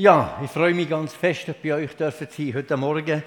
Ja, 0.00 0.40
ich 0.44 0.50
freue 0.52 0.74
mich 0.74 0.88
ganz 0.88 1.12
fest, 1.12 1.48
dass 1.48 1.56
bei 1.56 1.74
euch 1.74 1.96
dürfen 1.96 2.28
sein 2.30 2.54
heute 2.54 2.76
Morgen 2.76 3.20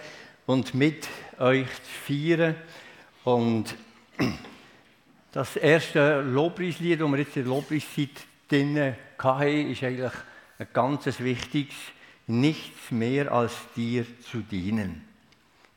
und 0.46 0.74
mit 0.74 1.05
euch 1.38 1.68
zu 1.68 1.92
feiern. 2.05 2.55
Und 3.26 3.76
das 5.34 5.58
erste 5.58 6.22
Lobpreislied, 6.22 7.02
das 7.02 7.12
wir 7.12 7.18
jetzt 7.18 7.36
in 7.36 7.44
der 7.44 7.54
Lobpreiszeit 7.54 8.26
drin 8.48 8.95
hatten, 9.18 9.70
ist 9.70 9.84
eigentlich 9.84 10.14
ein 10.59 10.68
ganz 10.72 11.20
wichtiges, 11.20 11.76
nichts 12.28 12.90
mehr 12.90 13.34
als 13.34 13.52
dir 13.76 14.06
zu 14.22 14.38
dienen. 14.38 15.06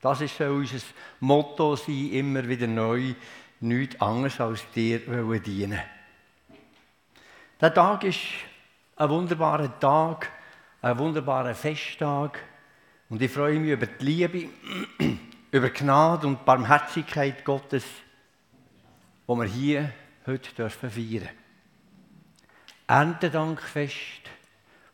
Das 0.00 0.20
ist 0.20 0.38
so 0.38 0.44
unser 0.44 0.78
Motto 1.18 1.74
sein, 1.74 2.12
immer 2.12 2.46
wieder 2.46 2.68
neu, 2.68 3.14
nichts 3.58 4.00
anderes 4.00 4.40
als 4.40 4.62
dir 4.72 5.00
dienen. 5.40 5.80
Der 7.60 7.74
Tag 7.74 8.04
ist 8.04 8.20
ein 8.94 9.10
wunderbarer 9.10 9.76
Tag, 9.80 10.30
ein 10.84 10.98
wunderbarer 10.98 11.54
Festtag. 11.54 12.38
Und 13.08 13.22
ich 13.22 13.30
freue 13.30 13.58
mich 13.58 13.70
über 13.70 13.86
die 13.86 14.04
Liebe, 14.04 14.48
über 15.50 15.70
die 15.70 15.78
Gnade 15.82 16.26
und 16.26 16.40
die 16.40 16.44
Barmherzigkeit 16.44 17.42
Gottes, 17.42 17.84
die 19.26 19.32
wir 19.32 19.44
hier 19.44 19.90
heute 20.26 20.54
dürfen 20.54 20.90
feiern 20.90 21.30
Erntedankfest 22.86 24.28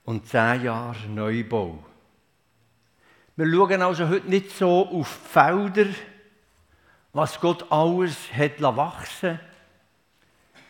und 0.05 0.28
zehn 0.28 0.62
Jahre 0.62 1.08
Neubau. 1.08 1.82
Wir 3.34 3.52
schauen 3.52 3.82
also 3.82 4.08
heute 4.08 4.28
nicht 4.28 4.56
so 4.56 4.86
auf 4.86 5.08
Felder, 5.08 5.86
was 7.12 7.41
Gott 7.41 7.66
alles 7.72 8.32
hat 8.32 8.62
wachsen 8.62 9.41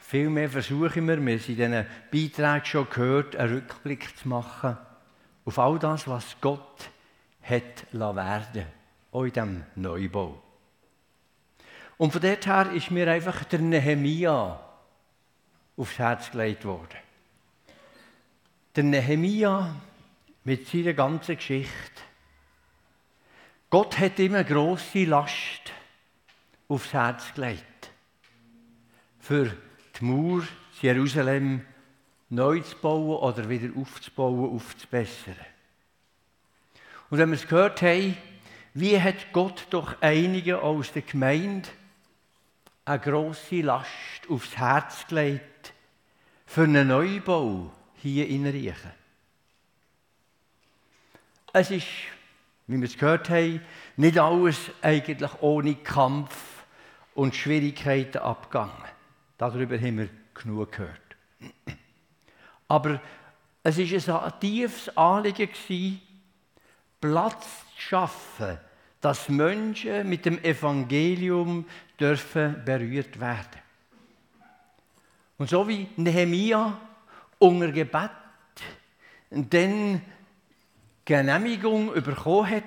Vielmehr 0.00 0.48
versuchen 0.48 1.06
wir, 1.06 1.16
wir 1.16 1.16
haben 1.16 1.28
in 1.28 1.38
diesen 1.38 1.86
Beiträgen 2.10 2.64
schon 2.64 2.88
gehört, 2.88 3.36
einen 3.36 3.54
Rückblick 3.56 4.16
zu 4.16 4.26
machen 4.26 4.78
auf 5.50 5.58
all 5.58 5.80
das, 5.80 6.06
was 6.06 6.36
Gott 6.40 6.90
hat 7.42 7.92
werden 7.92 8.66
auch 9.10 9.24
in 9.24 9.32
diesem 9.32 9.64
Neubau. 9.74 10.40
Und 11.98 12.12
von 12.12 12.22
dort 12.22 12.46
her 12.46 12.70
ist 12.72 12.92
mir 12.92 13.10
einfach 13.10 13.42
der 13.42 13.58
Nehemia 13.58 14.60
aufs 15.76 15.98
Herz 15.98 16.30
gelegt 16.30 16.64
worden. 16.64 16.96
Der 18.76 18.84
Nehemia 18.84 19.74
mit 20.44 20.68
seiner 20.68 20.92
ganzen 20.92 21.34
Geschichte. 21.34 22.02
Gott 23.70 23.98
hat 23.98 24.20
ihm 24.20 24.34
eine 24.34 24.44
grosse 24.44 25.04
Last 25.04 25.72
aufs 26.68 26.92
Herz 26.92 27.34
gelegt. 27.34 27.90
Für 29.18 29.56
die 29.98 30.04
Mauer 30.04 30.44
Jerusalem 30.80 31.66
neu 32.30 32.60
zu 32.60 32.76
bauen 32.76 33.16
oder 33.16 33.48
wieder 33.48 33.68
aufzubauen, 33.76 34.54
aufzubessern. 34.54 35.36
Und 37.10 37.18
wenn 37.18 37.30
wir 37.30 37.36
es 37.36 37.46
gehört 37.46 37.82
haben, 37.82 38.16
wie 38.72 39.00
hat 39.00 39.32
Gott 39.32 39.66
doch 39.70 40.00
einigen 40.00 40.54
aus 40.54 40.92
der 40.92 41.02
Gemeinde 41.02 41.68
eine 42.84 43.00
grosse 43.00 43.62
Last 43.62 44.28
aufs 44.28 44.56
Herz 44.56 45.06
gelegt 45.08 45.72
für 46.46 46.62
einen 46.62 46.88
Neubau 46.88 47.72
hier 47.96 48.28
in 48.28 48.46
Riechen. 48.46 48.92
Es 51.52 51.70
ist, 51.72 51.86
wie 52.68 52.78
wir 52.78 52.84
es 52.84 52.96
gehört 52.96 53.28
haben, 53.28 53.60
nicht 53.96 54.18
alles 54.18 54.70
eigentlich 54.82 55.30
ohne 55.40 55.74
Kampf 55.74 56.64
und 57.14 57.34
Schwierigkeiten 57.34 58.18
abgegangen. 58.18 58.72
Darüber 59.36 59.76
haben 59.76 59.98
wir 59.98 60.08
genug 60.34 60.72
gehört. 60.72 61.00
Aber 62.70 63.00
es 63.64 64.06
war 64.06 64.26
ein 64.26 64.40
tiefes 64.40 64.96
Anliegen, 64.96 66.00
Platz 67.00 67.64
zu 67.74 67.80
schaffen, 67.80 68.58
dass 69.00 69.28
Menschen 69.28 70.08
mit 70.08 70.24
dem 70.24 70.38
Evangelium 70.44 71.64
dürfen 71.98 72.62
berührt 72.64 73.18
werden. 73.18 73.60
Und 75.36 75.50
so 75.50 75.66
wie 75.66 75.88
Nehemia 75.96 76.78
unter 77.40 77.72
Gebet 77.72 78.10
dann 79.30 80.02
Genehmigung 81.04 81.92
bekommen 81.94 82.50
hat, 82.50 82.62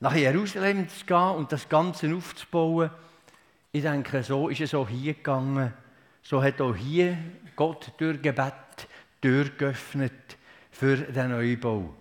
nach 0.00 0.16
Jerusalem 0.16 0.88
zu 0.88 1.06
gehen 1.06 1.36
und 1.36 1.52
das 1.52 1.68
Ganze 1.68 2.12
aufzubauen, 2.12 2.90
ich 3.70 3.82
denke, 3.82 4.24
so 4.24 4.48
ist 4.48 4.62
es 4.62 4.74
auch 4.74 4.88
hier 4.88 5.14
gegangen. 5.14 5.72
So 6.22 6.42
hat 6.42 6.60
auch 6.60 6.74
hier 6.74 7.16
Gott 7.54 7.92
durch 7.98 8.20
Gebet 8.20 8.54
Tür 9.22 9.48
geöffnet 9.56 10.36
für 10.70 10.96
den 10.96 11.30
Neubau. 11.30 11.94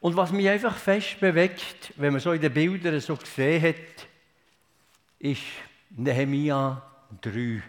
Und 0.00 0.14
was 0.14 0.30
mich 0.30 0.48
einfach 0.48 0.76
fest 0.76 1.18
bewegt, 1.18 1.92
wenn 1.96 2.12
man 2.12 2.20
so 2.20 2.32
in 2.32 2.40
den 2.40 2.52
Bildern 2.52 3.00
so 3.00 3.16
gesehen 3.16 3.62
hat, 3.62 4.06
ist 5.18 5.42
Nehemia 5.90 6.80
3. 7.20 7.62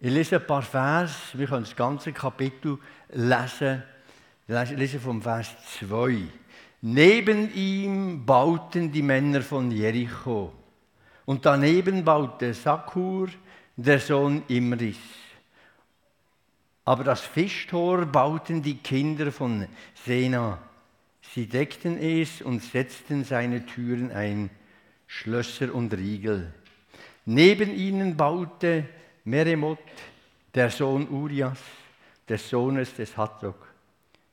Ich 0.00 0.12
lese 0.12 0.36
ein 0.36 0.46
paar 0.46 0.62
Vers, 0.62 1.30
wir 1.34 1.46
können 1.46 1.64
das 1.64 1.76
ganze 1.76 2.12
Kapitel 2.12 2.78
lesen. 3.10 3.82
Ich 4.46 4.70
lese 4.70 5.00
vom 5.00 5.20
Vers 5.20 5.54
2. 5.80 6.22
Neben 6.80 7.52
ihm 7.52 8.24
bauten 8.24 8.92
die 8.92 9.02
Männer 9.02 9.42
von 9.42 9.70
Jericho. 9.70 10.52
Und 11.26 11.44
daneben 11.44 12.04
baute 12.04 12.54
Sakur, 12.54 13.28
der 13.76 13.98
Sohn 13.98 14.44
Imris. 14.48 14.96
Aber 16.88 17.04
das 17.04 17.20
Fischtor 17.20 18.06
bauten 18.06 18.62
die 18.62 18.78
Kinder 18.78 19.30
von 19.30 19.66
Sena. 20.06 20.56
Sie 21.20 21.44
deckten 21.44 21.98
es 21.98 22.40
und 22.40 22.62
setzten 22.62 23.24
seine 23.24 23.66
Türen 23.66 24.10
ein, 24.10 24.48
Schlösser 25.06 25.74
und 25.74 25.92
Riegel. 25.92 26.50
Neben 27.26 27.74
ihnen 27.74 28.16
baute 28.16 28.86
Meremot, 29.24 29.78
der 30.54 30.70
Sohn 30.70 31.06
Urias, 31.10 31.58
des 32.26 32.48
Sohnes 32.48 32.94
des 32.94 33.14
Hatzok. 33.18 33.68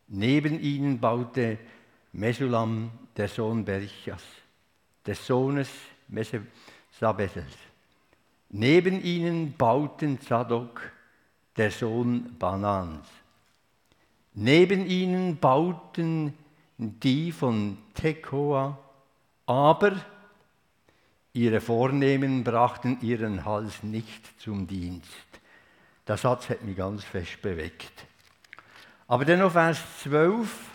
Neben 0.07 0.57
ihnen 0.61 0.97
baute 0.97 1.57
Mesulam, 2.13 2.89
der 3.17 3.27
Sohn 3.27 3.65
Berichas, 3.65 4.23
des 5.05 5.27
Sohnes 5.27 5.67
Mesesabethels. 6.07 7.57
Neben 8.49 9.03
ihnen 9.03 9.57
bauten 9.57 10.21
Zadok, 10.21 10.94
der 11.57 11.71
Sohn 11.71 12.37
Banans. 12.37 13.07
Neben 14.33 14.85
ihnen 14.85 15.37
bauten 15.37 16.33
die 16.77 17.31
von 17.31 17.77
Tekoa, 17.93 18.77
aber 19.45 19.93
ihre 21.31 21.61
Vornehmen 21.61 22.43
brachten 22.43 22.97
ihren 23.01 23.45
Hals 23.45 23.83
nicht 23.83 24.41
zum 24.41 24.67
Dienst. 24.67 25.09
Der 26.07 26.17
Satz 26.17 26.49
hat 26.49 26.63
mich 26.63 26.75
ganz 26.75 27.03
fest 27.03 27.41
bewegt. 27.41 28.05
Aber 29.07 29.23
dann 29.23 29.39
noch 29.39 29.51
Vers 29.51 29.79
12. 30.03 30.71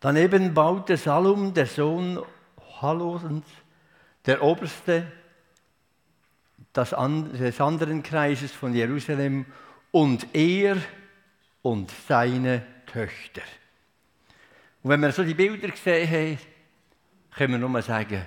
Daneben 0.00 0.52
baute 0.52 0.96
Salum, 0.96 1.54
der 1.54 1.66
Sohn 1.66 2.20
Halosens, 2.80 3.46
der 4.26 4.42
Oberste, 4.42 5.10
des 6.76 6.92
anderen 6.94 8.02
Kreises 8.02 8.52
von 8.52 8.74
Jerusalem 8.74 9.46
und 9.90 10.26
er 10.34 10.76
und 11.62 11.92
seine 12.08 12.62
Töchter. 12.86 13.42
Und 14.82 14.90
wenn 14.90 15.00
wir 15.00 15.12
so 15.12 15.22
die 15.22 15.34
Bilder 15.34 15.68
gesehen 15.68 16.10
haben, 16.10 16.38
können 17.36 17.60
wir 17.60 17.68
nur 17.68 17.82
sagen, 17.82 18.26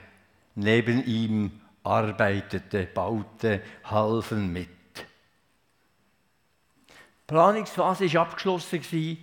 neben 0.55 1.03
ihm 1.05 1.61
arbeitete, 1.83 2.85
baute, 2.85 3.61
halfen 3.83 4.51
mit. 4.51 4.69
Die 6.87 7.27
Planungsphase 7.27 8.13
war 8.13 8.21
abgeschlossen. 8.21 9.17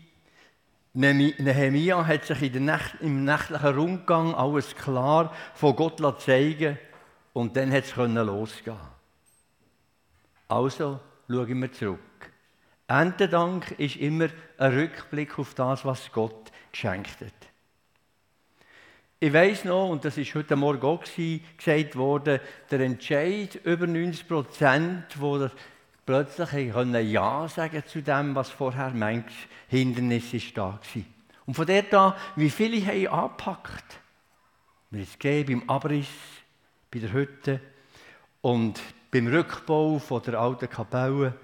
Nehemia 0.95 2.07
hat 2.07 2.27
sich 2.27 2.53
Nacht, 2.55 2.97
im 3.01 3.25
nächtlichen 3.25 3.75
Rundgang 3.75 4.35
alles 4.35 4.77
klar 4.77 5.35
von 5.55 5.75
Gott 5.75 6.21
zeigen 6.21 6.79
und 7.33 7.57
dann 7.57 7.73
hat 7.73 7.85
es 7.85 7.97
losgehen 7.97 8.92
also 10.53 11.01
schauen 11.29 11.63
wir 11.63 11.73
zurück. 11.73 11.99
Erntedank 12.87 13.71
ist 13.79 13.97
immer 13.97 14.29
ein 14.59 14.73
Rückblick 14.75 15.39
auf 15.39 15.55
das, 15.55 15.85
was 15.85 16.13
Gott 16.13 16.53
geschenkt 16.71 17.21
hat. 17.21 17.33
Ich 19.19 19.33
weiß 19.33 19.65
noch, 19.65 19.89
und 19.89 20.05
das 20.05 20.19
ist 20.19 20.35
heute 20.35 20.57
Morgen 20.57 20.83
auch 20.83 21.03
gesagt 21.03 21.97
worden, 21.97 22.41
der 22.71 22.81
Entscheid 22.81 23.59
über 23.65 23.87
90 23.87 24.29
Prozent, 24.29 25.05
wo 25.19 25.49
plötzlich 26.05 26.73
können 26.73 27.09
Ja 27.09 27.49
sagen 27.49 27.83
zu 27.87 28.03
dem, 28.03 28.35
was 28.35 28.51
vorher 28.51 28.91
manches 28.91 29.33
Hindernis 29.69 30.35
ist 30.35 30.59
da 30.59 30.79
war. 30.81 31.03
Und 31.47 31.55
von 31.55 31.67
dort 31.67 31.95
an, 31.95 32.15
wie 32.37 32.51
viele 32.51 32.85
haben 32.85 33.07
angepackt. 33.07 34.01
Wir 34.91 35.01
haben 35.01 35.09
es 35.11 35.19
gegeben 35.19 35.61
beim 35.61 35.71
Abriss, 35.71 36.09
bei 36.91 36.99
der 36.99 37.13
Hütte 37.13 37.61
und 38.43 38.83
beim 39.13 39.29
Rückbau 39.29 39.99
von 39.99 40.23
der 40.23 40.41
alten 40.41 40.69
Kapelle 40.69 41.35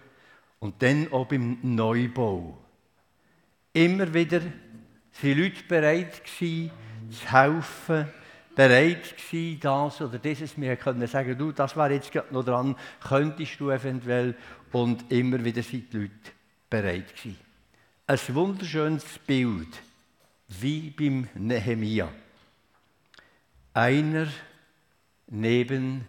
Und 0.58 0.82
dann 0.82 1.12
auch 1.12 1.26
beim 1.26 1.58
Neubau. 1.62 2.58
Immer 3.72 4.12
wieder 4.12 4.40
sind 5.12 5.38
Leute 5.38 5.62
bereit 5.68 6.22
zu 6.26 6.70
helfen, 7.26 8.08
bereit 8.56 9.14
das 9.60 10.00
oder 10.00 10.18
dieses. 10.18 10.60
Wir 10.60 10.74
können 10.76 11.06
sagen, 11.06 11.38
du, 11.38 11.52
das 11.52 11.76
wäre 11.76 11.92
jetzt 11.92 12.12
noch 12.32 12.44
dran, 12.44 12.74
könntest 13.06 13.60
du 13.60 13.70
eventuell. 13.70 14.34
Und 14.72 15.12
immer 15.12 15.44
wieder 15.44 15.62
sind 15.62 15.92
die 15.92 15.98
Leute 15.98 16.32
bereit. 16.68 17.14
Ein 18.06 18.18
wunderschönes 18.30 19.04
Bild, 19.26 19.80
wie 20.48 20.90
beim 20.90 21.28
Nehemia. 21.34 22.08
Einer 23.74 24.26
neben 25.28 26.06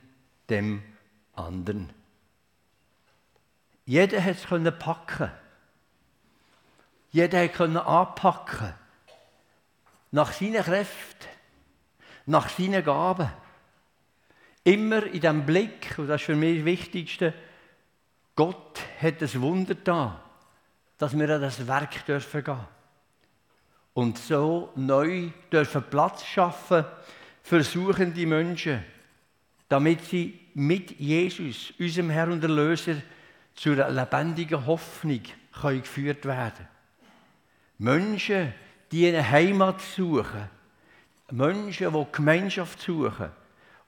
dem 0.50 0.82
anderen. 1.40 1.90
Jeder 3.86 4.24
hat 4.24 4.36
es 4.36 4.78
packen. 4.78 5.32
Jeder 7.12 7.48
konnte 7.50 7.86
anpacken. 7.86 8.74
Nach 10.12 10.32
seinen 10.32 10.64
Kräften, 10.64 11.28
nach 12.26 12.50
seinen 12.50 12.84
Gaben. 12.84 13.32
Immer 14.64 15.06
in 15.06 15.22
dem 15.22 15.46
Blick, 15.46 15.96
und 15.98 16.08
das 16.08 16.22
ist 16.22 16.26
für 16.26 16.36
mich 16.36 16.58
das 16.58 16.66
Wichtigste, 16.66 17.34
Gott 18.36 18.80
hat 19.02 19.22
das 19.22 19.40
Wunder 19.42 19.76
da, 19.76 20.24
dass 20.98 21.18
wir 21.18 21.30
an 21.30 21.42
das 21.42 21.68
Werk 21.68 22.06
dürfen 22.06 22.44
gehen. 22.44 22.68
Und 23.94 24.18
so 24.18 24.72
neu 24.76 25.30
dürfen 25.52 25.84
Platz 25.90 26.24
schaffen 26.26 26.86
für 27.42 27.64
suchende 27.64 28.26
Menschen, 28.26 28.84
damit 29.70 30.04
sie 30.06 30.40
mit 30.54 31.00
Jesus, 31.00 31.74
unserem 31.80 32.10
Herr 32.10 32.28
und 32.28 32.44
Erlöser, 32.44 32.96
zu 33.56 33.72
einer 33.72 33.90
lebendigen 33.90 34.66
Hoffnung 34.66 35.22
können 35.62 35.82
geführt 35.82 36.26
werden 36.26 36.68
Menschen, 37.80 38.54
die 38.92 39.08
eine 39.08 39.28
Heimat 39.28 39.82
suchen. 39.82 40.50
Menschen, 41.32 41.94
die 41.94 42.06
Gemeinschaft 42.12 42.82
suchen. 42.82 43.30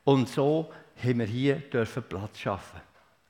Und 0.06 0.30
so 0.30 0.72
haben 1.04 1.20
wir 1.20 1.26
hier 1.26 1.56
dürfen 1.56 2.04
Platz 2.04 2.40
schaffen. 2.40 2.80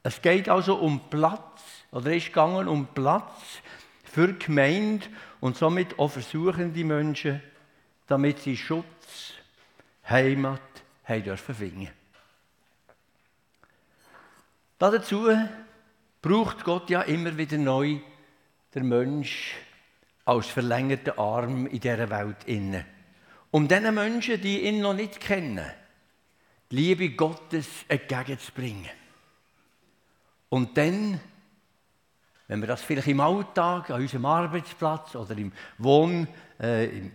Es 0.03 0.21
geht 0.21 0.49
also 0.49 0.75
um 0.75 1.09
Platz, 1.09 1.61
oder 1.91 2.13
ist 2.13 2.27
gegangen 2.27 2.67
um 2.67 2.87
Platz 2.87 3.61
für 4.03 4.27
die 4.27 4.45
Gemeinde 4.45 5.07
und 5.39 5.57
somit 5.57 5.97
auch 5.97 6.09
versuchende 6.09 6.83
Menschen, 6.83 7.41
damit 8.07 8.39
sie 8.39 8.55
Schutz, 8.55 9.33
Heimat 10.07 10.61
haben 11.05 11.23
dürfen 11.23 11.55
finden. 11.55 12.00
Dazu 14.81 15.29
braucht 16.23 16.63
Gott 16.63 16.89
ja 16.89 17.03
immer 17.03 17.37
wieder 17.37 17.59
neu 17.59 17.99
der 18.73 18.83
Mensch 18.83 19.53
als 20.25 20.47
verlängerten 20.47 21.19
Arm 21.19 21.67
in 21.67 21.79
dieser 21.79 22.09
Welt 22.09 22.45
inne. 22.45 22.87
Um 23.51 23.67
diesen 23.67 23.93
Menschen, 23.93 24.41
die 24.41 24.61
ihn 24.61 24.81
noch 24.81 24.95
nicht 24.95 25.19
kennen, 25.19 25.69
die 26.71 26.75
Liebe 26.75 27.11
Gottes 27.11 27.67
entgegenzubringen. 27.89 28.89
Und 30.49 30.75
dann, 30.75 31.19
wenn 32.47 32.61
wir 32.61 32.67
das 32.67 32.81
vielleicht 32.81 33.07
im 33.07 33.19
Alltag, 33.19 33.91
an 33.91 34.01
unserem 34.01 34.25
Arbeitsplatz 34.25 35.15
oder 35.15 35.37
im 35.37 35.51
Wohn, 35.77 36.27
äh, 36.59 36.85
im, 36.85 37.11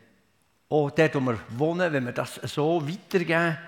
oh, 0.69 0.89
dort, 0.95 1.15
wo 1.17 1.21
wir 1.21 1.41
wohnen, 1.49 1.93
wenn 1.93 2.05
wir 2.05 2.13
das 2.13 2.37
so 2.45 2.89
weitergeben, 2.89 3.59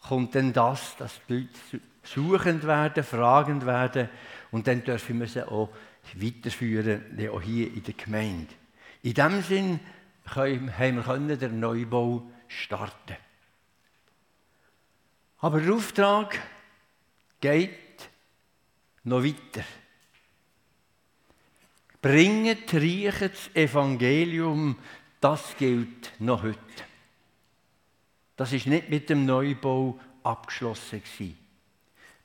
kommt 0.00 0.36
dann 0.36 0.52
das, 0.52 0.94
dass 0.96 1.20
die 1.28 1.34
Leute 1.34 1.82
suchend 2.06 2.64
werden, 2.66 3.04
fragend 3.04 3.66
werden 3.66 4.08
und 4.50 4.66
dann 4.66 4.82
dürfen 4.84 5.20
wir 5.20 5.26
sie 5.26 5.46
auch 5.46 5.70
weiterführen, 6.14 7.02
auch 7.30 7.42
hier 7.42 7.72
in 7.72 7.82
der 7.82 7.94
Gemeinde. 7.94 8.54
In 9.02 9.14
diesem 9.14 9.42
Sinn 9.42 9.80
haben 10.34 11.28
wir 11.28 11.36
den 11.36 11.60
Neubau 11.60 12.30
starten 12.48 13.16
Aber 15.38 15.60
der 15.60 15.74
Auftrag 15.74 16.38
geht 17.40 18.08
noch 19.04 19.22
weiter. 19.22 19.64
Bringet 22.02 22.72
reichen 22.72 23.30
das 23.30 23.54
Evangelium, 23.54 24.78
das 25.20 25.56
gilt 25.56 26.12
noch 26.20 26.42
heute. 26.42 26.58
Das 28.36 28.52
ist 28.52 28.66
nicht 28.66 28.90
mit 28.90 29.08
dem 29.08 29.24
Neubau 29.24 29.98
abgeschlossen 30.22 31.02
gewesen. 31.02 31.45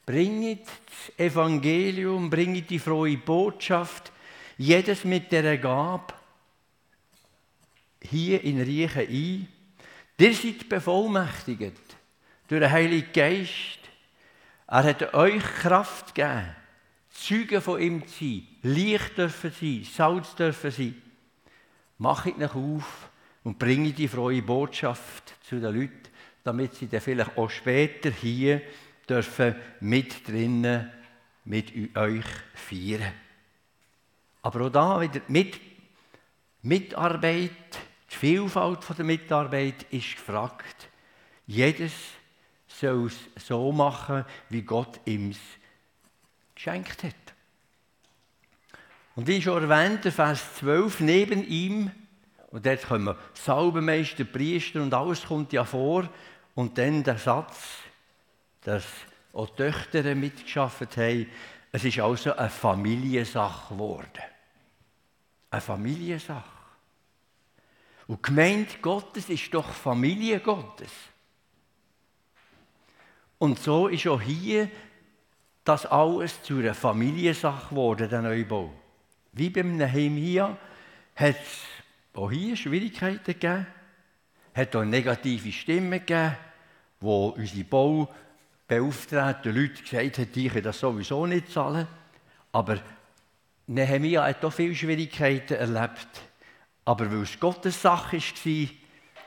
Bringet 0.06 0.66
das 0.66 1.18
Evangelium, 1.18 2.30
bringet 2.30 2.70
die 2.70 2.80
frohe 2.80 3.18
Botschaft, 3.18 4.12
jedes 4.58 5.04
mit 5.04 5.32
der 5.32 5.58
Gabe, 5.58 6.14
hier 8.02 8.44
in 8.44 8.62
Riechen 8.62 9.08
ein. 9.08 9.48
Ihr 10.18 10.36
seid 10.36 10.70
bevollmächtigt 10.70 11.74
durch 12.48 12.62
den 12.62 12.72
Heiligen 12.72 13.12
Geist. 13.12 13.80
Er 14.68 14.84
hat 14.84 15.14
euch 15.16 15.44
Kraft 15.44 16.14
gegeben, 16.14 16.56
Zeugen 17.10 17.62
von 17.62 17.82
ihm 17.82 18.08
zu 18.08 18.20
sein, 18.20 18.48
Licht 18.62 19.18
dürfen 19.18 19.52
sein, 19.52 19.84
Salz 19.84 20.36
dürfen 20.36 20.72
sein. 20.72 21.02
Macht 21.98 22.38
euch 22.38 22.56
auf 22.56 23.10
und 23.44 23.58
bringt 23.58 23.98
die 23.98 24.08
frohe 24.08 24.42
Botschaft 24.42 25.34
zu 25.48 25.60
den 25.60 25.76
Leuten, 25.76 26.10
damit 26.44 26.76
sie 26.76 26.88
dann 26.88 27.02
vielleicht 27.02 27.38
auch 27.38 27.50
später 27.50 28.12
hier 28.12 28.62
dürfen 29.12 29.56
mit 29.82 30.28
drinnen 30.28 30.90
mit 31.44 31.98
euch 31.98 32.26
feiern. 32.54 33.12
Aber 34.42 34.68
auch 34.68 34.70
da 34.70 35.02
wieder 35.02 35.22
mit 35.28 35.60
Mitarbeit, 36.62 37.52
die 38.12 38.16
Vielfalt 38.16 38.80
der 38.98 39.06
Mitarbeit 39.06 39.84
ist 39.92 40.16
gefragt. 40.16 40.90
Jedes 41.48 41.94
soll 42.68 43.08
es 43.08 43.46
so 43.48 43.72
machen, 43.72 44.26
wie 44.50 44.62
Gott 44.62 45.00
ihm 45.06 45.32
es 45.32 45.40
geschenkt 46.56 47.04
hat. 47.04 47.16
Und 49.16 49.28
wie 49.28 49.42
schon 49.42 49.70
erwähnt, 49.70 50.06
Vers 50.14 50.56
12, 50.56 51.02
neben 51.02 51.46
ihm, 51.48 51.92
und 52.52 52.66
dort 52.66 52.84
kommen 52.84 53.16
Salbenmeister, 53.34 54.24
Priester 54.24 54.82
und 54.82 54.94
alles 54.94 55.24
kommt 55.24 55.54
ja 55.54 55.66
vor, 55.66 56.10
und 56.56 56.78
dann 56.78 57.04
der 57.04 57.18
Satz, 57.18 57.82
dass 58.64 58.86
auch 59.34 59.50
die 59.50 59.56
Töchter 59.58 60.16
mitgeschafft 60.16 60.98
haben. 60.98 61.28
Es 61.72 61.84
ist 61.84 62.00
also 62.00 62.36
eine 62.36 62.50
Familiensache 62.50 63.74
geworden. 63.74 64.24
Eine 65.50 65.62
Familiensache. 65.62 66.44
Und 68.08 68.18
die 68.18 68.30
Gemeinde 68.30 68.72
Gottes 68.82 69.30
ist 69.30 69.54
doch 69.54 69.70
Familie 69.70 70.40
Gottes. 70.40 70.92
Und 73.38 73.58
so 73.60 73.88
ist 73.88 74.08
auch 74.08 74.22
hier 74.22 74.70
das 75.64 75.86
alles 75.86 76.44
zu 76.44 76.58
einer 76.58 76.74
Familiensache 76.74 77.70
geworden, 77.70 78.10
der 78.10 78.22
Neubau. 78.22 78.74
Wie 79.32 79.50
beim 79.50 79.78
Nehemia 79.78 80.58
hat 81.16 81.36
es 81.42 81.62
auch 82.14 82.30
hier 82.30 82.56
Schwierigkeiten 82.56 83.24
gegeben, 83.24 83.68
hat 84.54 84.76
auch 84.76 84.84
negative 84.84 85.52
Stimmen 85.52 85.92
gegeben, 85.92 86.36
wo 87.00 87.30
unsere 87.30 87.64
Baubeauftragten 88.72 89.54
Leute 89.54 89.84
gesagt 89.84 90.18
haben, 90.18 90.32
die 90.32 90.48
können 90.48 90.64
das 90.64 90.80
sowieso 90.80 91.26
nicht 91.26 91.52
zahlen. 91.52 91.88
Aber 92.54 92.80
Nehemia 93.68 94.24
hat 94.24 94.46
auch 94.46 94.54
viele 94.54 94.76
Schwierigkeiten 94.76 95.56
erlebt. 95.56 96.08
Aber 96.86 97.12
weil 97.12 97.24
es 97.24 97.38
Gottes 97.38 97.82
Sache 97.82 98.18
war, 98.18 98.68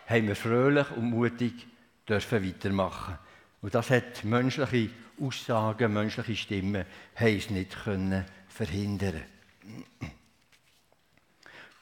haben 0.06 0.28
wir 0.28 0.36
fröhlich 0.36 0.90
und 0.92 1.10
mutig 1.10 1.66
dürfen 2.08 2.46
weitermachen. 2.46 3.18
Und 3.60 3.74
das 3.74 3.90
hat 3.90 4.24
menschliche 4.24 4.90
Aussagen, 5.20 5.92
menschliche 5.92 6.36
Stimmen, 6.36 6.86
es 7.14 7.50
nicht 7.50 7.84
können 7.84 8.24
verhindern. 8.48 9.20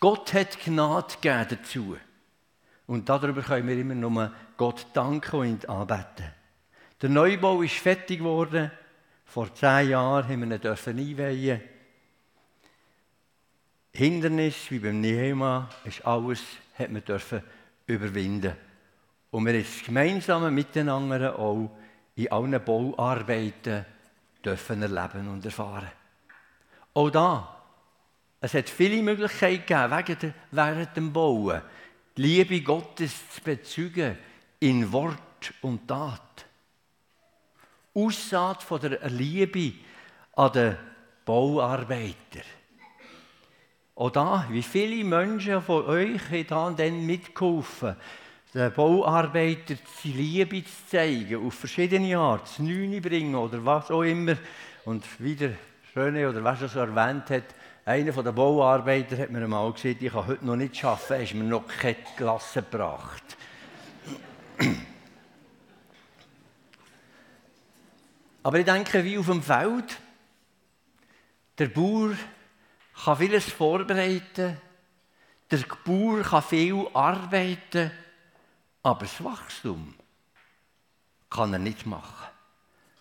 Gott 0.01 0.35
hat 0.35 0.59
Gnade 0.65 1.15
gegeben 1.15 1.47
dazu. 1.49 1.97
Und 2.89 3.09
darüber 3.09 3.43
können 3.43 3.69
wir 3.69 3.79
immer 3.79 3.95
nur 3.95 4.33
Gott 4.57 4.87
danken 4.95 5.37
und 5.37 5.69
anbeten. 5.69 6.42
Der 7.03 7.11
Neubau 7.11 7.63
ist 7.63 7.75
fertig 7.75 8.21
geworden. 8.21 8.71
Vor 9.25 9.53
zehn 9.53 9.91
Jahren 9.91 10.29
haben 10.29 10.49
wir 10.49 10.65
ihn 10.65 10.99
einweihen. 11.01 11.61
Hindernis, 13.93 14.71
wie 14.71 14.79
beim 14.79 15.01
Nehema, 15.01 15.69
ist 15.85 16.07
alles, 16.07 16.41
hat 16.79 16.93
man 16.93 17.05
dürfen 17.05 17.43
überwinden. 17.87 18.57
Und 19.33 19.47
wir 19.47 19.55
es 19.55 19.83
gemeinsam 19.83 20.55
miteinander 20.55 21.37
auch 21.37 21.77
in 22.15 22.31
allen 22.31 22.65
Bauarbeiten 22.65 23.85
dürfen 24.45 24.83
erleben 24.83 25.29
und 25.29 25.45
erfahren. 25.45 25.91
Auch 26.95 27.11
da, 27.11 27.63
es 28.41 28.55
hat 28.55 28.69
viele 28.69 29.03
Möglichkeiten 29.03 29.67
gegeben, 29.67 30.35
während 30.53 30.97
dem 30.97 31.13
Bauen, 31.13 31.63
die 32.17 32.23
Liebe 32.23 32.61
Gottes 32.61 33.29
zu 33.31 33.41
bezeugen 33.43 34.17
in 34.61 34.93
Wort 34.93 35.53
und 35.63 35.89
Tat. 35.89 36.42
Aussaat 37.95 38.63
von 38.63 38.81
der 38.81 39.09
Liebe 39.11 39.73
an 40.35 40.53
den 40.53 40.77
Bauarbeiter. 41.25 42.43
Auch 43.95 44.11
da, 44.11 44.47
wie 44.51 44.63
viele 44.63 45.05
Menschen 45.05 45.61
von 45.61 45.85
euch 45.85 46.21
haben 46.51 46.77
dann 46.77 47.05
mitgeholfen, 47.05 47.97
den 48.55 48.73
Bauarbeiter 48.73 49.75
die 50.03 50.13
Liebe 50.13 50.65
zu 50.65 50.73
zeigen, 50.91 51.47
auf 51.47 51.55
verschiedene 51.55 52.17
Arten, 52.19 52.47
zu 52.47 52.63
Neune 52.63 53.01
bringen 53.01 53.35
oder 53.35 53.65
was 53.65 53.91
auch 53.91 54.03
immer. 54.03 54.37
Und 54.85 55.05
wieder 55.21 55.51
Schöne, 55.93 56.29
oder 56.29 56.43
was 56.43 56.63
er 56.63 56.69
so 56.69 56.81
erwähnt 56.81 57.29
hat, 57.29 57.45
einer 57.85 58.13
der 58.13 58.33
Bauarbeiter 58.33 59.19
hat 59.19 59.31
mir 59.31 59.43
einmal 59.43 59.71
gesagt, 59.73 60.03
ich 60.03 60.13
kann 60.13 60.27
heute 60.27 60.47
noch 60.47 60.57
nicht 60.57 60.83
arbeiten, 60.85 61.13
er 61.13 61.23
ist 61.23 61.35
mir 61.35 61.45
noch 61.45 61.67
keine 61.67 61.97
Klasse 62.17 62.63
gebracht. 62.63 63.37
Aber 68.43 68.59
ich 68.59 68.65
denke, 68.65 69.05
wie 69.05 69.19
auf 69.19 69.27
dem 69.27 69.43
Feld, 69.43 69.99
der 71.59 71.69
Bauer 71.69 72.17
kann 73.05 73.17
vieles 73.17 73.51
vorbereiten, 73.51 74.61
der 75.51 75.59
Bauer 75.85 76.23
kann 76.23 76.43
viel 76.43 76.89
arbeiten, 76.93 77.91
aber 78.83 79.01
das 79.01 79.23
Wachstum 79.23 79.95
kann 81.31 81.53
er 81.53 81.59
nicht 81.59 81.87
machen. 81.87 82.29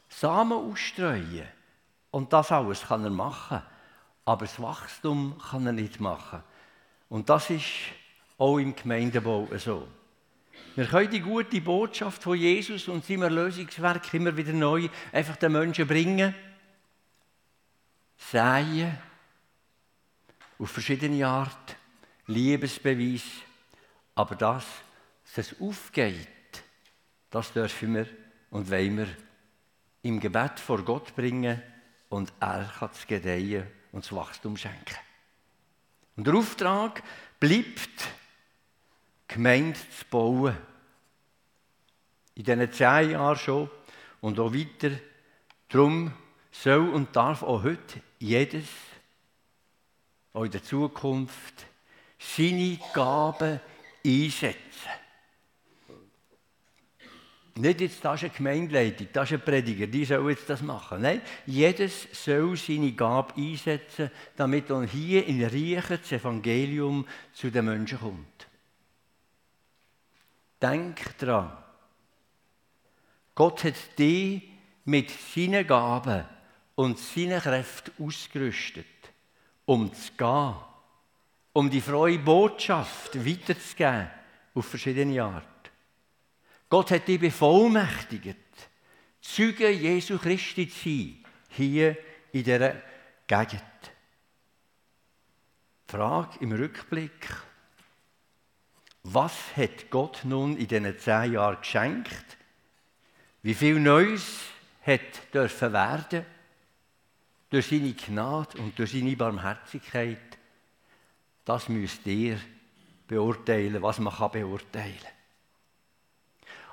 Samen 0.10 0.53
ausstreuen 0.53 1.48
und 2.12 2.31
das 2.33 2.51
alles 2.51 2.83
kann 2.83 3.03
er 3.03 3.10
machen, 3.10 3.62
aber 4.25 4.45
das 4.45 4.62
Wachstum 4.62 5.41
kann 5.50 5.65
er 5.65 5.74
nicht 5.74 6.00
machen. 6.00 6.43
Und 7.10 7.29
das 7.29 7.50
ist 7.50 7.65
auch 8.38 8.57
im 8.57 8.75
Gemeindebau 8.75 9.48
so. 9.57 9.88
Wir 10.75 10.85
können 10.85 11.11
die 11.11 11.19
gute 11.19 11.59
Botschaft 11.61 12.23
von 12.23 12.37
Jesus 12.37 12.87
und 12.87 13.05
seinem 13.05 13.23
Erlösungswerk 13.23 14.13
immer 14.13 14.35
wieder 14.35 14.53
neu 14.53 14.87
einfach 15.11 15.35
den 15.35 15.51
Menschen 15.51 15.87
bringen, 15.87 16.33
säen, 18.17 18.97
auf 20.57 20.71
verschiedene 20.71 21.27
Art, 21.27 21.75
Liebesbeweis, 22.27 23.23
aber 24.15 24.35
das, 24.35 24.65
dass 25.35 25.51
es 25.51 25.59
aufgeht, 25.59 26.27
das 27.29 27.51
dürfen 27.51 27.95
wir 27.95 28.07
und 28.51 28.69
wollen 28.69 28.97
wir 28.97 29.07
im 30.03 30.19
Gebet 30.19 30.59
vor 30.59 30.83
Gott 30.83 31.15
bringen 31.15 31.61
und 32.09 32.31
er 32.39 32.71
kann 32.77 32.89
das 32.91 33.07
Gedeihen 33.07 33.67
und 33.91 34.03
das 34.05 34.15
Wachstum 34.15 34.57
schenken. 34.57 34.97
Und 36.15 36.27
der 36.27 36.35
Auftrag 36.35 37.01
bleibt, 37.39 38.07
Gemeinde 39.33 39.79
zu 39.79 40.05
bauen. 40.09 40.55
In 42.35 42.43
diesen 42.43 42.71
zehn 42.71 43.11
Jahren 43.11 43.38
schon 43.38 43.69
und 44.19 44.39
auch 44.39 44.53
weiter. 44.53 44.91
Darum 45.69 46.11
soll 46.51 46.89
und 46.89 47.15
darf 47.15 47.43
auch 47.43 47.63
heute 47.63 48.01
jedes, 48.19 48.65
auch 50.33 50.43
in 50.43 50.51
der 50.51 50.63
Zukunft, 50.63 51.65
seine 52.19 52.77
Gaben 52.93 53.59
einsetzen. 54.05 54.89
Nicht 57.55 57.81
jetzt, 57.81 58.03
das 58.03 58.23
ist 58.23 58.23
eine 58.23 58.38
Gemeindeleitung, 58.38 59.07
das 59.11 59.29
ist 59.29 59.39
ein 59.39 59.45
Prediger, 59.45 59.88
die 59.88 60.05
soll 60.05 60.31
jetzt 60.31 60.50
das 60.50 60.61
machen. 60.61 61.01
Nein, 61.01 61.21
jedes 61.45 62.07
soll 62.11 62.55
seine 62.55 62.93
Gabe 62.93 63.33
einsetzen, 63.35 64.09
damit 64.38 64.69
er 64.69 64.83
hier 64.83 65.25
in 65.25 65.43
Riechen 65.43 66.00
das 66.01 66.11
Evangelium 66.11 67.05
zu 67.33 67.51
den 67.51 67.65
Menschen 67.65 68.00
kommt. 68.00 68.30
Denk 70.61 71.17
dran. 71.17 71.57
Gott 73.33 73.63
hat 73.63 73.97
dich 73.97 74.43
mit 74.85 75.09
seinen 75.09 75.65
Gaben 75.65 76.25
und 76.75 76.99
seinen 76.99 77.41
Kräften 77.41 78.05
ausgerüstet, 78.05 78.85
um 79.65 79.93
zu 79.93 80.11
gehen, 80.17 80.55
um 81.53 81.69
die 81.69 81.81
freie 81.81 82.19
Botschaft 82.19 83.15
weiterzugeben 83.25 84.09
auf 84.53 84.65
verschiedene 84.65 85.23
Arten. 85.23 85.47
Gott 86.69 86.91
hat 86.91 87.07
dich 87.07 87.19
bevollmächtigt, 87.19 88.37
Zeuge 89.21 89.69
Jesu 89.69 90.17
Christi 90.17 90.67
zu 90.67 90.79
sein, 90.83 91.25
hier 91.49 91.97
in 92.31 92.43
dieser 92.43 92.81
Gegend. 93.27 93.61
Frage 95.87 96.37
im 96.39 96.53
Rückblick, 96.53 97.27
was 99.03 99.34
hat 99.55 99.89
Gott 99.89 100.22
nun 100.24 100.58
in 100.58 100.67
diesen 100.67 101.00
zehn 101.00 101.34
Jahren 101.34 101.60
geschenkt? 101.60 102.38
Wie 103.41 103.53
viel 103.53 103.79
Neues 103.79 104.41
hat 104.86 105.34
dürfen 105.34 105.74
werden 105.74 106.25
durch 107.50 107.67
seine 107.67 107.93
Gnade 107.93 108.58
und 108.60 108.77
durch 108.77 108.91
seine 108.91 109.15
Barmherzigkeit? 109.15 110.38
Das 111.43 111.67
müsst 111.70 112.05
ihr 112.05 112.39
beurteilen, 113.08 113.81
was 113.81 114.00
man 114.00 114.13
beurteilen 114.31 114.98
kann. 115.01 115.12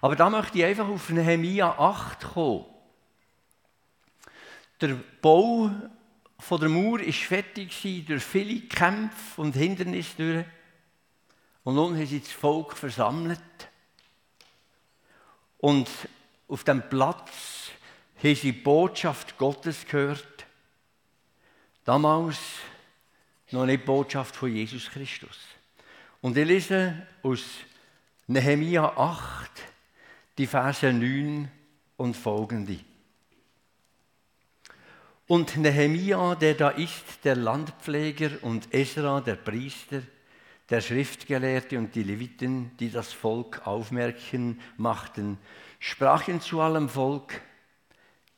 Aber 0.01 0.15
da 0.15 0.31
möchte 0.31 0.59
ich 0.59 0.65
einfach 0.65 0.87
auf 0.87 1.09
Nehemia 1.11 1.71
8 1.79 2.21
kommen. 2.35 2.67
Der 4.81 4.97
Bau 5.21 5.71
der 6.51 6.69
Mauer 6.69 7.01
war 7.01 7.13
fertig 7.13 8.05
durch 8.07 8.23
viele 8.23 8.61
Kämpfe 8.61 9.41
und 9.41 9.57
Hindernisse 9.57 10.17
durch. 10.17 10.45
Und 11.69 11.75
nun 11.75 11.97
haben 11.97 12.07
sie 12.07 12.21
das 12.21 12.33
Volk 12.33 12.75
versammelt. 12.75 13.43
Und 15.59 15.87
auf 16.49 16.65
dem 16.65 16.89
Platz 16.89 17.73
haben 18.17 18.35
sie 18.35 18.53
die 18.53 18.53
Botschaft 18.53 19.37
Gottes 19.37 19.85
gehört. 19.85 20.47
Damals 21.85 22.39
noch 23.51 23.67
nicht 23.67 23.83
die 23.83 23.87
Botschaft 23.87 24.35
von 24.35 24.51
Jesus 24.51 24.89
Christus. 24.89 25.39
Und 26.23 26.39
ich 26.39 26.47
lese 26.47 27.07
aus 27.23 27.43
Nehemia 28.29 28.85
8, 28.97 29.51
die 30.39 30.47
Verse 30.47 30.91
9 30.91 31.51
und 31.99 32.17
folgende. 32.17 32.79
Und 35.27 35.59
Nehemia, 35.59 36.35
der 36.35 36.55
da 36.55 36.71
ist, 36.71 37.05
der 37.25 37.37
Landpfleger, 37.37 38.43
und 38.43 38.73
Esra, 38.73 39.21
der 39.21 39.37
Priester, 39.37 40.01
der 40.71 40.81
Schriftgelehrte 40.81 41.79
und 41.79 41.95
die 41.95 42.03
Leviten, 42.03 42.77
die 42.79 42.91
das 42.91 43.13
Volk 43.13 43.67
aufmerken 43.67 44.61
machten, 44.77 45.39
sprachen 45.79 46.41
zu 46.41 46.61
allem 46.61 46.89
Volk, 46.89 47.41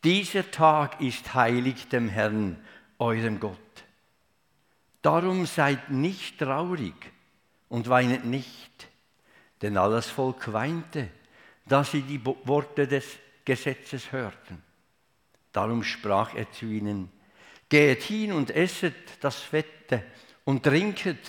dieser 0.05 0.51
Tag 0.51 1.01
ist 1.01 1.35
heilig 1.35 1.89
dem 1.89 2.09
Herrn, 2.09 2.59
eurem 2.99 3.41
Gott. 3.41 3.59
Darum 5.03 5.47
seid 5.47 5.91
nicht 5.91 6.39
traurig 6.39 6.95
und 7.69 7.89
weinet 7.89 8.25
nicht, 8.25 8.89
denn 9.63 9.77
alles 9.77 10.07
Volk 10.07 10.53
weinte 10.53 11.09
dass 11.71 11.93
sie 11.93 12.03
die 12.03 12.21
Worte 12.25 12.89
des 12.89 13.05
Gesetzes 13.45 14.11
hörten. 14.11 14.61
Darum 15.53 15.85
sprach 15.85 16.35
er 16.35 16.51
zu 16.51 16.67
ihnen, 16.67 17.11
Geht 17.69 18.03
hin 18.03 18.33
und 18.33 18.51
esset 18.51 18.95
das 19.21 19.37
Fette 19.37 20.03
und 20.45 20.65
trinket 20.65 21.21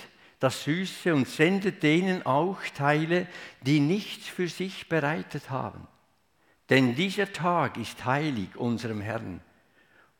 das 0.42 0.64
Süße 0.64 1.14
und 1.14 1.28
sendet 1.28 1.84
denen 1.84 2.26
auch 2.26 2.58
Teile, 2.76 3.28
die 3.62 3.80
nichts 3.80 4.28
für 4.28 4.48
sich 4.48 4.90
bereitet 4.90 5.52
haben. 5.52 5.88
Denn 6.72 6.96
dieser 6.96 7.32
Tag 7.32 7.78
ist 7.78 8.06
heilig 8.06 8.56
unserem 8.56 9.02
Herrn. 9.02 9.42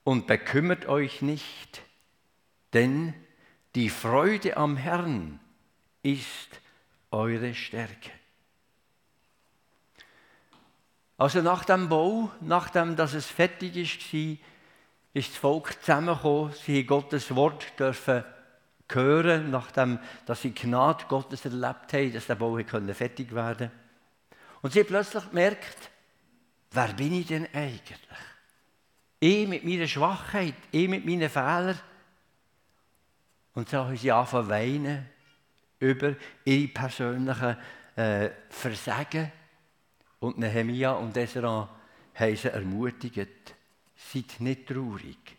Und 0.04 0.28
bekümmert 0.28 0.86
euch 0.86 1.24
nicht, 1.24 1.82
denn 2.74 3.16
die 3.74 3.90
Freude 3.90 4.58
am 4.58 4.78
Herrn 4.78 5.40
ist 6.04 6.62
eure 7.10 7.56
Stärke. 7.56 8.12
Also 11.18 11.42
nach 11.42 11.66
dem 11.66 11.90
Bau, 11.90 12.32
nachdem 12.42 12.96
dass 12.96 13.16
es 13.16 13.26
fertig 13.26 13.76
war, 13.76 14.38
ist 15.14 15.32
das 15.32 15.38
Volk 15.38 15.80
zusammengekommen. 15.80 16.54
Sie 16.64 16.84
Gottes 16.84 17.36
Wort 17.36 17.80
dürfen 17.80 18.24
hören, 18.96 19.52
nachdem 19.52 20.00
dass 20.26 20.42
sie 20.42 20.54
Gnade 20.54 21.06
Gottes 21.08 21.46
erlebt 21.46 21.94
haben, 21.94 22.14
dass 22.14 22.28
der 22.28 22.36
Bau 22.36 22.58
fertig 22.58 23.34
werden 23.34 23.70
konnte. 23.70 23.72
Und 24.62 24.74
sie 24.74 24.80
haben 24.80 24.88
plötzlich 24.88 25.30
gemerkt, 25.30 25.90
wer 26.72 26.94
bin 26.94 27.14
ich 27.14 27.28
denn 27.28 27.48
eigentlich? 27.54 28.00
Ich 29.20 29.48
mit 29.48 29.64
meiner 29.64 29.88
Schwachheit, 29.88 30.56
ich 30.72 30.88
mit 30.88 31.06
meinen 31.06 31.30
Fehlern. 31.30 31.80
Und 33.54 33.70
so 33.70 33.78
haben 33.78 33.98
sie 33.98 34.12
angefangen 34.12 34.46
zu 34.46 34.50
weinen 34.50 35.06
über 35.80 36.16
ihre 36.46 36.68
persönlichen 36.68 37.58
äh, 37.96 38.30
Versagen 38.50 39.32
und 40.20 40.38
Nehemia 40.38 40.92
und 40.94 41.18
Esra 41.18 41.68
haben 42.14 42.36
sie 42.36 42.48
ermutigt, 42.52 43.56
seid 43.96 44.40
nicht 44.40 44.68
traurig. 44.68 45.38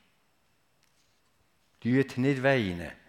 Tut 1.81 2.19
nicht 2.19 2.43
weinen. 2.43 3.02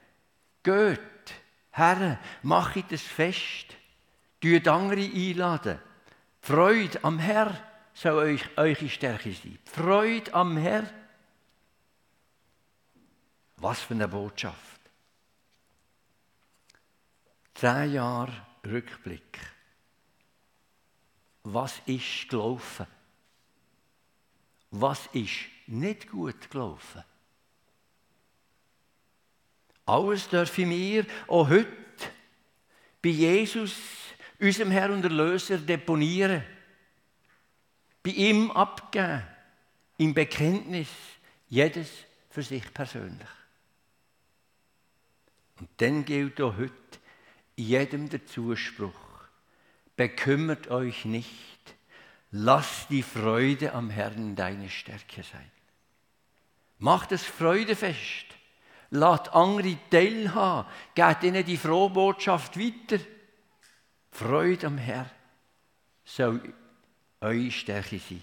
Geht, 0.64 1.34
Herr, 1.72 2.20
macht 2.42 2.92
es 2.92 3.04
fest. 3.04 3.76
Tut 4.42 4.68
andere 4.68 5.04
einladen. 5.04 5.80
Freude 6.42 7.04
am 7.04 7.20
Herr 7.20 7.58
soll 7.94 8.16
euch 8.16 8.58
eure 8.58 8.90
Stärke 8.90 9.34
sein. 9.34 9.60
Freude 9.66 10.34
am 10.34 10.58
Herr. 10.58 10.90
Was 13.58 13.82
für 13.82 13.94
eine 13.94 14.08
Botschaft. 14.08 14.82
Zehn 17.54 17.94
Jahre 17.94 18.34
Rückblick. 18.66 19.40
Was 21.44 21.82
ist 21.86 22.30
gelaufen? 22.30 22.88
Was 24.72 25.08
ist 25.14 25.46
nicht 25.68 26.10
gut 26.10 26.50
gelaufen? 26.50 27.04
Alles 29.86 30.30
dürfen 30.30 30.70
wir 30.70 31.06
auch 31.28 31.50
heute 31.50 31.68
bei 33.02 33.10
Jesus, 33.10 33.76
unserem 34.40 34.72
Herr 34.72 34.90
und 34.92 35.04
Erlöser, 35.04 35.58
deponieren. 35.58 36.44
Bei 38.02 38.12
ihm 38.12 38.52
abgeben. 38.52 39.24
Im 39.98 40.14
Bekenntnis. 40.14 40.88
Jedes 41.50 41.90
für 42.30 42.42
sich 42.42 42.74
persönlich. 42.74 43.28
Und 45.60 45.70
dann 45.78 46.04
gilt 46.04 46.42
auch 46.42 46.58
heute 46.58 46.74
jedem 47.56 48.10
der 48.10 48.26
Zuspruch. 48.26 48.92
Bekümmert 49.96 50.70
euch 50.70 51.06
nicht. 51.06 51.30
Lass 52.32 52.88
die 52.88 53.04
Freude 53.04 53.74
am 53.74 53.90
Herrn 53.90 54.36
deine 54.36 54.70
Stärke 54.70 55.22
sein. 55.24 55.52
Macht 56.80 57.12
es 57.12 57.24
Freudefest. 57.24 58.26
Lasst 58.96 59.34
andere 59.34 59.76
teilhaben. 59.90 60.70
Gebt 60.94 61.24
ihnen 61.24 61.44
die 61.44 61.58
frohe 61.58 61.90
Botschaft 61.90 62.60
weiter. 62.60 63.04
Freude 64.12 64.68
am 64.68 64.78
Herrn 64.78 65.10
soll 66.06 66.54
eure 67.20 67.50
Stärke 67.50 67.98
sein. 67.98 68.22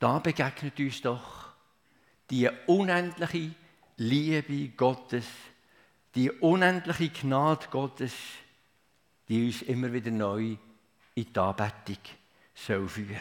Da 0.00 0.18
begegnet 0.18 0.80
uns 0.80 1.00
doch 1.00 1.50
die 2.28 2.48
unendliche 2.66 3.54
Liebe 3.98 4.70
Gottes, 4.70 5.26
die 6.16 6.32
unendliche 6.32 7.10
Gnade 7.10 7.68
Gottes, 7.70 8.14
die 9.28 9.46
uns 9.46 9.62
immer 9.62 9.92
wieder 9.92 10.10
neu 10.10 10.56
in 11.14 11.32
die 11.32 11.38
Anbetung 11.38 11.98
soll 12.52 12.88
führen 12.88 13.20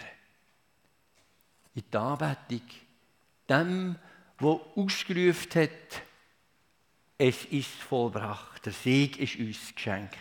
In 1.75 1.83
die 1.91 1.97
Anbetung 1.97 2.61
dem, 3.47 3.95
der 4.39 4.59
ausgerufen 4.75 5.51
hat, 5.55 6.01
es 7.17 7.45
ist 7.45 7.71
vollbracht, 7.71 8.65
der 8.65 8.73
Sieg 8.73 9.19
ist 9.19 9.35
uns 9.35 9.75
geschenkt. 9.75 10.17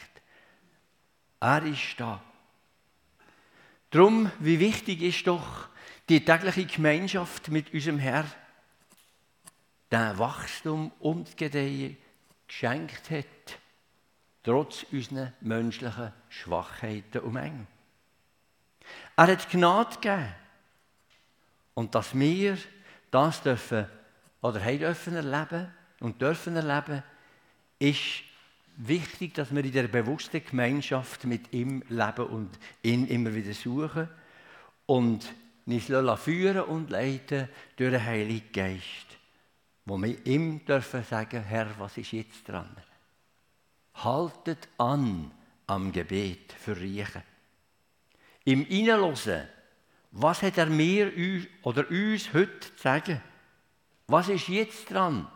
Er 1.40 1.62
ist 1.62 1.94
da. 1.98 2.20
Drum, 3.90 4.30
wie 4.40 4.58
wichtig 4.58 5.02
ist 5.02 5.26
doch 5.26 5.68
die 6.08 6.25
tägliche 6.25 6.66
Gemeinschaft 6.66 7.48
mit 7.48 7.72
unserem 7.72 7.98
Herrn, 7.98 8.30
der 9.90 10.18
Wachstum 10.18 10.92
und 10.98 11.37
Gedeihen 11.37 11.96
geschenkt 12.46 13.10
hat, 13.10 13.58
trotz 14.42 14.84
unserer 14.90 15.32
menschlichen 15.40 16.12
Schwachheiten 16.28 17.20
und 17.20 17.32
Mengen. 17.32 17.66
Er 19.16 19.28
hat 19.28 19.48
Gnade 19.50 19.94
gegeben. 19.94 20.34
Und 21.74 21.94
dass 21.94 22.18
wir 22.18 22.59
das 23.11 23.42
dürfen 23.42 23.87
oder 24.42 24.64
haben 24.64 24.79
dürfen 24.79 25.14
erleben 25.14 25.68
und 26.01 26.20
dürfen 26.20 26.57
erleben, 26.57 27.03
ist 27.79 28.22
wichtig, 28.77 29.35
dass 29.35 29.55
wir 29.55 29.64
in 29.64 29.72
der 29.72 29.88
bewussten 29.88 30.44
Gemeinschaft 30.44 31.24
mit 31.24 31.53
ihm 31.53 31.83
leben 31.88 32.27
und 32.27 32.59
ihn 32.83 33.07
immer 33.09 33.35
wieder 33.35 33.53
suchen 33.53 34.09
und 34.87 35.27
uns 35.66 35.92
führen 36.20 36.62
und 36.62 36.90
leiten 36.90 37.48
durch 37.77 37.90
den 37.90 38.05
Heiligen 38.05 38.53
Geist, 38.53 39.07
wo 39.85 39.98
wir 39.98 40.27
ihm 40.27 40.64
dürfen 40.64 41.05
sagen, 41.05 41.42
Herr, 41.42 41.68
was 41.79 41.98
ist 41.98 42.12
jetzt 42.12 42.48
dran? 42.48 42.74
Haltet 43.94 44.68
an 44.79 45.31
am 45.66 45.92
Gebet 45.92 46.53
für 46.53 46.79
Riechen. 46.79 47.22
Im 48.44 48.66
Innenlosen, 48.66 49.42
was 50.12 50.40
hat 50.42 50.57
er 50.57 50.66
mir 50.66 51.12
oder 51.62 51.90
uns 51.90 52.33
heute 52.33 52.61
zu 52.61 52.83
sagen? 52.83 53.20
Was 54.09 54.29
ist 54.29 54.49
jetzt 54.49 54.90
dran? 54.90 55.29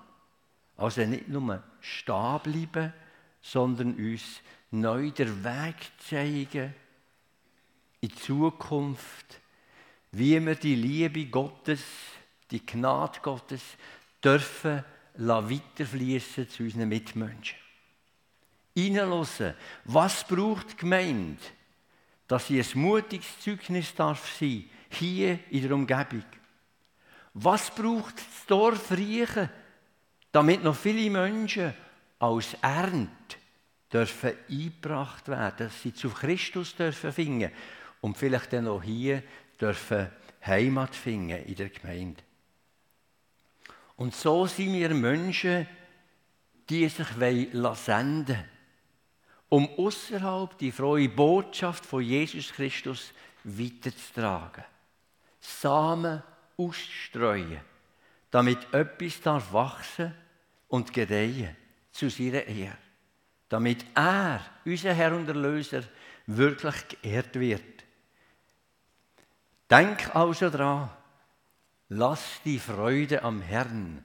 Also 0.77 1.05
nicht 1.05 1.29
nur 1.29 1.63
stehen 1.81 2.41
bleiben, 2.43 2.93
sondern 3.43 3.95
uns 3.95 4.41
neu 4.71 5.11
den 5.11 5.45
Weg 5.45 5.77
zeigen 5.99 6.75
in 8.01 8.09
die 8.09 8.15
Zukunft, 8.15 9.41
wie 10.13 10.45
wir 10.45 10.55
die 10.55 10.75
Liebe 10.75 11.27
Gottes, 11.27 11.83
die 12.51 12.65
Gnade 12.65 13.21
Gottes 13.23 13.63
dürfen 14.25 14.85
weiterfließen 15.15 16.49
zu 16.49 16.63
unseren 16.63 16.89
Mitmenschen. 16.89 17.59
Hineinlassen, 18.75 19.55
was 19.85 20.27
braucht 20.27 20.73
die 20.73 20.77
Gemeinde, 20.77 21.43
dass 22.27 22.47
sie 22.47 22.59
ein 22.59 22.81
mutiges 22.81 23.39
Zeugnis 23.41 23.95
darf 23.95 24.39
sein, 24.39 24.65
hier 24.89 25.39
in 25.51 25.63
der 25.63 25.73
Umgebung. 25.73 26.25
Was 27.35 27.71
braucht 27.75 28.17
das 28.17 28.47
Dorf 28.47 28.91
Riechen, 28.93 29.49
damit 30.31 30.63
noch 30.63 30.77
viele 30.77 31.11
Menschen 31.11 31.75
als 32.19 32.55
Ernte 32.61 33.37
dürfen 33.93 34.33
eingebracht 34.49 35.29
werden, 35.29 35.67
dass 35.67 35.83
sie 35.83 35.95
zu 35.95 36.11
Christus 36.11 36.75
dürfen 36.75 37.13
finden 37.13 37.51
und 38.01 38.17
vielleicht 38.17 38.53
dann 38.53 38.69
auch 38.69 38.83
hier 38.83 39.23
dürfen 39.61 40.11
Heimat 40.45 40.95
finden 40.95 41.45
in 41.45 41.55
der 41.55 41.69
Gemeinde. 41.69 42.23
Und 43.97 44.15
so 44.15 44.47
sind 44.47 44.73
wir 44.73 44.95
Menschen, 44.95 45.67
die 46.69 46.89
sich 46.89 47.07
senden 47.07 48.27
wollen, 48.27 48.45
um 49.49 49.69
außerhalb 49.79 50.57
die 50.59 50.73
frohe 50.73 51.09
Botschaft 51.09 51.85
von 51.85 52.03
Jesus 52.03 52.53
Christus 52.53 53.13
weiterzutragen. 53.45 54.65
Samen 55.39 56.23
ausstreuen, 56.67 57.61
damit 58.31 58.73
etwas 58.73 59.21
darf 59.21 59.53
wachsen 59.53 60.15
und 60.69 60.93
gedeihen 60.93 61.57
zu 61.91 62.09
seiner 62.09 62.45
Ehre. 62.45 62.77
Damit 63.49 63.85
er, 63.95 64.41
unser 64.65 64.95
Herr 64.95 65.15
und 65.15 65.29
Erlöser, 65.29 65.83
wirklich 66.27 66.89
geehrt 66.89 67.39
wird. 67.39 67.63
Denk 69.71 70.15
also 70.15 70.49
daran, 70.49 70.91
lass 71.89 72.41
die 72.45 72.59
Freude 72.59 73.23
am 73.23 73.43
Herrn 73.43 74.05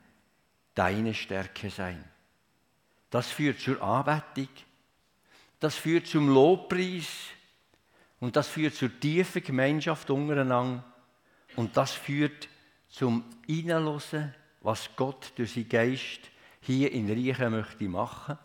deine 0.76 1.14
Stärke 1.14 1.70
sein. 1.70 2.04
Das 3.10 3.32
führt 3.32 3.60
zur 3.60 3.82
Anbetung, 3.82 4.50
das 5.60 5.76
führt 5.76 6.08
zum 6.08 6.28
Lobpreis 6.30 7.08
und 8.20 8.36
das 8.36 8.48
führt 8.48 8.76
zur 8.76 9.00
tiefen 9.00 9.42
Gemeinschaft 9.42 10.10
untereinander 10.10 10.84
und 11.58 11.76
das 11.76 11.92
führt 11.92 12.48
zum 12.88 13.26
Innenlosen, 13.48 14.34
was 14.62 14.90
Gott 14.96 15.34
durch 15.36 15.54
seinen 15.54 15.68
Geist 15.68 16.22
hier 16.62 16.92
in 16.92 17.10
Reichen 17.10 17.52
möchte 17.52 17.90
machen. 17.90 18.38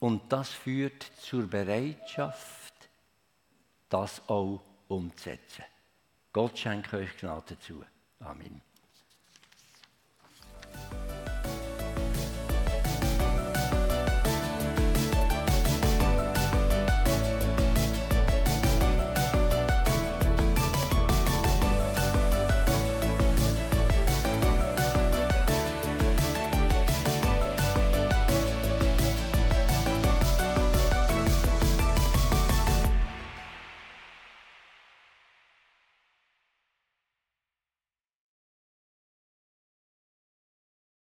Und 0.00 0.32
das 0.32 0.50
führt 0.50 1.02
zur 1.20 1.46
Bereitschaft, 1.46 2.74
das 3.88 4.28
auch 4.28 4.62
umzusetzen. 4.88 5.64
Gott 6.32 6.58
schenke 6.58 6.96
euch 6.96 7.16
Gnade 7.18 7.54
dazu. 7.54 7.84
Amen. 8.18 8.62